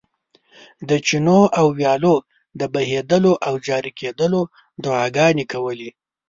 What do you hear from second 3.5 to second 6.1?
جاري کېدلو دعاګانې کولې.